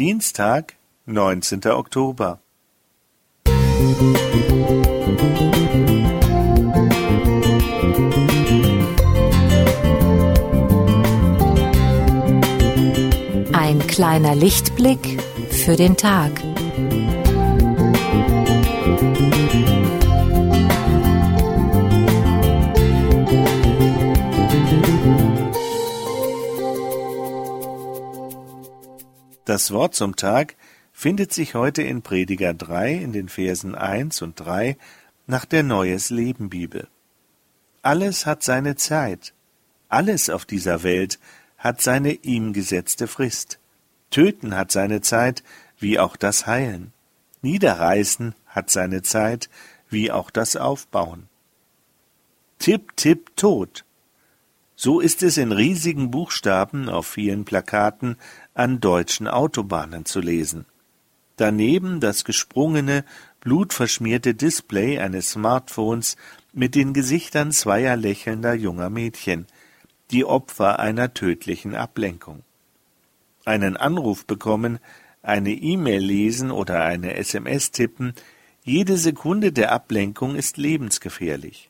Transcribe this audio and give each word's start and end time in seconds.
Dienstag, 0.00 0.76
neunzehnter 1.04 1.76
Oktober. 1.76 2.40
Ein 13.52 13.86
kleiner 13.88 14.34
Lichtblick 14.34 15.22
für 15.50 15.76
den 15.76 15.98
Tag. 15.98 16.32
Das 29.50 29.72
Wort 29.72 29.96
zum 29.96 30.14
Tag 30.14 30.54
findet 30.92 31.32
sich 31.32 31.56
heute 31.56 31.82
in 31.82 32.02
Prediger 32.02 32.54
3 32.54 32.94
in 32.94 33.12
den 33.12 33.28
Versen 33.28 33.74
1 33.74 34.22
und 34.22 34.38
3 34.38 34.76
nach 35.26 35.44
der 35.44 35.64
Neues 35.64 36.10
Leben 36.10 36.50
Bibel. 36.50 36.86
Alles 37.82 38.26
hat 38.26 38.44
seine 38.44 38.76
Zeit. 38.76 39.34
Alles 39.88 40.30
auf 40.30 40.44
dieser 40.44 40.84
Welt 40.84 41.18
hat 41.58 41.82
seine 41.82 42.12
ihm 42.12 42.52
gesetzte 42.52 43.08
Frist. 43.08 43.58
Töten 44.10 44.54
hat 44.54 44.70
seine 44.70 45.00
Zeit, 45.00 45.42
wie 45.80 45.98
auch 45.98 46.14
das 46.14 46.46
Heilen. 46.46 46.92
Niederreißen 47.42 48.36
hat 48.46 48.70
seine 48.70 49.02
Zeit, 49.02 49.50
wie 49.88 50.12
auch 50.12 50.30
das 50.30 50.54
Aufbauen. 50.54 51.28
Tipp, 52.60 52.92
tipp, 52.94 53.34
tot. 53.34 53.84
So 54.82 55.00
ist 55.00 55.22
es 55.22 55.36
in 55.36 55.52
riesigen 55.52 56.10
Buchstaben 56.10 56.88
auf 56.88 57.06
vielen 57.06 57.44
Plakaten 57.44 58.16
an 58.54 58.80
deutschen 58.80 59.28
Autobahnen 59.28 60.06
zu 60.06 60.20
lesen 60.20 60.64
daneben 61.40 62.00
das 62.00 62.24
gesprungene, 62.24 63.04
blutverschmierte 63.40 64.34
Display 64.34 64.98
eines 64.98 65.30
Smartphones 65.30 66.16
mit 66.52 66.74
den 66.74 66.92
Gesichtern 66.92 67.50
zweier 67.50 67.96
lächelnder 67.96 68.52
junger 68.52 68.90
Mädchen, 68.90 69.46
die 70.10 70.24
Opfer 70.24 70.78
einer 70.78 71.14
tödlichen 71.14 71.74
Ablenkung. 71.74 72.42
Einen 73.46 73.78
Anruf 73.78 74.26
bekommen, 74.26 74.80
eine 75.22 75.52
E-Mail 75.52 76.02
lesen 76.02 76.50
oder 76.50 76.84
eine 76.84 77.14
SMS 77.14 77.70
tippen, 77.70 78.12
jede 78.62 78.98
Sekunde 78.98 79.52
der 79.52 79.72
Ablenkung 79.72 80.36
ist 80.36 80.58
lebensgefährlich. 80.58 81.69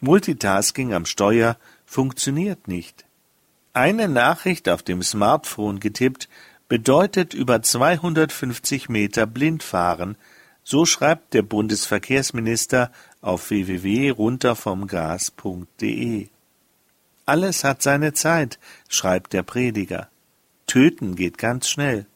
Multitasking 0.00 0.92
am 0.94 1.04
Steuer 1.04 1.58
funktioniert 1.84 2.68
nicht. 2.68 3.04
Eine 3.74 4.08
Nachricht 4.08 4.66
auf 4.68 4.82
dem 4.82 5.02
Smartphone 5.02 5.78
getippt 5.78 6.28
bedeutet 6.68 7.34
über 7.34 7.62
250 7.62 8.88
Meter 8.88 9.26
blind 9.26 9.62
fahren, 9.62 10.16
so 10.64 10.86
schreibt 10.86 11.34
der 11.34 11.42
Bundesverkehrsminister 11.42 12.90
auf 13.20 13.50
www.runtervomgas.de. 13.50 16.28
Alles 17.26 17.64
hat 17.64 17.82
seine 17.82 18.14
Zeit, 18.14 18.58
schreibt 18.88 19.34
der 19.34 19.42
Prediger. 19.42 20.08
Töten 20.66 21.14
geht 21.14 21.38
ganz 21.38 21.68
schnell. 21.68 22.06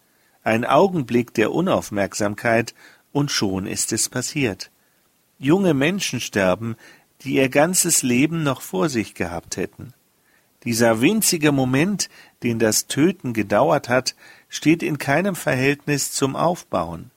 Ein 0.43 0.65
Augenblick 0.65 1.35
der 1.35 1.53
Unaufmerksamkeit 1.53 2.75
und 3.13 3.31
schon 3.31 3.67
ist 3.67 3.93
es 3.93 4.09
passiert. 4.09 4.71
Junge 5.39 5.75
Menschen 5.75 6.21
sterben, 6.21 6.77
die 7.23 7.35
ihr 7.37 7.49
ganzes 7.49 8.03
Leben 8.03 8.43
noch 8.43 8.61
vor 8.61 8.89
sich 8.89 9.15
gehabt 9.15 9.57
hätten. 9.57 9.95
Dieser 10.65 11.01
winzige 11.01 11.53
Moment, 11.53 12.09
den 12.43 12.59
das 12.59 12.87
Töten 12.87 13.33
gedauert 13.33 13.89
hat, 13.89 14.15
steht 14.49 14.83
in 14.83 14.99
keinem 14.99 15.37
Verhältnis 15.37 16.13
zum 16.13 16.37
Aufbauen. 16.37 17.11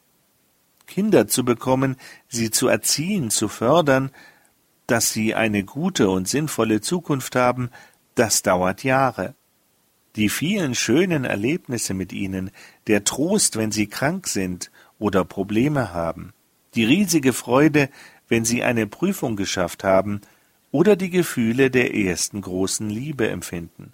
Kinder 0.85 1.27
zu 1.27 1.43
bekommen, 1.45 1.97
sie 2.27 2.51
zu 2.51 2.67
erziehen, 2.67 3.29
zu 3.29 3.47
fördern, 3.47 4.11
dass 4.87 5.11
sie 5.11 5.35
eine 5.35 5.63
gute 5.63 6.09
und 6.09 6.27
sinnvolle 6.27 6.81
Zukunft 6.81 7.35
haben, 7.35 7.69
das 8.15 8.41
dauert 8.41 8.83
Jahre. 8.83 9.35
Die 10.15 10.29
vielen 10.29 10.73
schönen 10.73 11.25
Erlebnisse 11.25 11.93
mit 11.93 12.11
ihnen, 12.11 12.51
der 12.87 13.03
Trost, 13.03 13.57
wenn 13.57 13.71
sie 13.71 13.87
krank 13.87 14.27
sind 14.27 14.71
oder 14.97 15.23
Probleme 15.23 15.93
haben, 15.93 16.33
die 16.73 16.85
riesige 16.85 17.33
Freude, 17.33 17.89
wenn 18.27 18.45
sie 18.45 18.63
eine 18.63 18.87
Prüfung 18.87 19.35
geschafft 19.35 19.83
haben 19.83 20.21
oder 20.71 20.95
die 20.95 21.09
Gefühle 21.09 21.71
der 21.71 21.95
ersten 21.95 22.41
großen 22.41 22.89
Liebe 22.89 23.29
empfinden. 23.29 23.93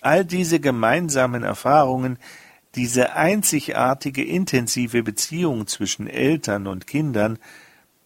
All 0.00 0.24
diese 0.24 0.60
gemeinsamen 0.60 1.42
Erfahrungen, 1.42 2.18
diese 2.74 3.14
einzigartige 3.14 4.24
intensive 4.24 5.02
Beziehung 5.02 5.66
zwischen 5.66 6.06
Eltern 6.06 6.66
und 6.66 6.86
Kindern, 6.86 7.38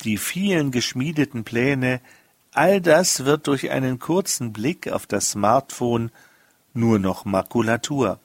die 0.05 0.17
vielen 0.17 0.71
geschmiedeten 0.71 1.45
Pläne, 1.45 2.01
all 2.53 2.81
das 2.81 3.25
wird 3.25 3.47
durch 3.47 3.71
einen 3.71 3.99
kurzen 3.99 4.53
Blick 4.53 4.89
auf 4.89 5.07
das 5.07 5.31
Smartphone 5.31 6.11
nur 6.73 6.99
noch 6.99 7.25
Makulatur. 7.25 8.21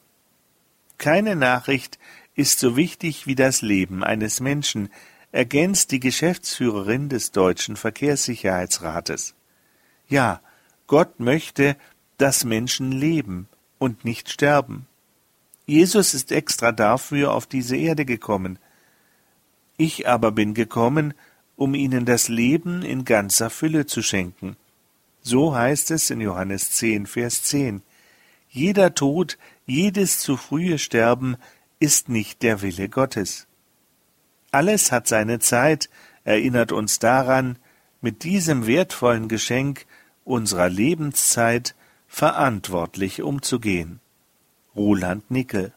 Keine 0.98 1.36
Nachricht 1.36 2.00
ist 2.36 2.60
so 2.60 2.78
wichtig 2.78 3.28
wie 3.28 3.36
das 3.36 3.62
Leben 3.62 4.04
eines 4.04 4.40
Menschen, 4.40 4.90
ergänzt 5.36 5.92
die 5.92 6.00
Geschäftsführerin 6.00 7.10
des 7.10 7.32
Deutschen 7.32 7.76
Verkehrssicherheitsrates. 7.76 9.36
Ja, 10.08 10.40
Gott 10.88 11.20
möchte, 11.20 11.76
dass 12.18 12.46
Menschen 12.46 12.94
leben 12.94 13.50
und 13.78 14.06
nicht 14.06 14.30
sterben. 14.30 14.88
Jesus 15.66 16.14
ist 16.14 16.32
extra 16.32 16.72
dafür 16.72 17.34
auf 17.34 17.48
diese 17.48 17.76
Erde 17.76 18.06
gekommen. 18.06 18.60
Ich 19.76 20.08
aber 20.08 20.32
bin 20.32 20.54
gekommen, 20.54 21.14
um 21.58 21.76
ihnen 21.76 22.06
das 22.06 22.30
Leben 22.30 22.82
in 22.82 23.04
ganzer 23.04 23.50
Fülle 23.50 23.86
zu 23.86 24.02
schenken. 24.02 24.56
So 25.22 25.54
heißt 25.54 25.92
es 25.92 26.12
in 26.12 26.22
Johannes 26.22 26.72
10, 26.72 27.08
Vers 27.08 27.44
10. 27.44 27.82
Jeder 28.48 28.96
Tod, 28.96 29.38
jedes 29.66 30.20
zu 30.20 30.38
frühe 30.38 30.78
Sterben 30.78 31.36
ist 31.80 32.08
nicht 32.08 32.42
der 32.42 32.62
Wille 32.62 32.88
Gottes. 32.88 33.48
Alles 34.56 34.94
hat 34.94 35.06
seine 35.06 35.40
Zeit, 35.40 35.90
erinnert 36.24 36.72
uns 36.72 37.00
daran, 37.00 37.58
mit 38.00 38.24
diesem 38.24 38.68
wertvollen 38.68 39.28
Geschenk 39.28 39.86
unserer 40.24 40.70
Lebenszeit 40.70 41.76
verantwortlich 42.08 43.22
umzugehen. 43.22 44.00
Roland 44.74 45.30
Nickel 45.30 45.74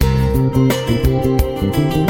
Musik 0.00 2.05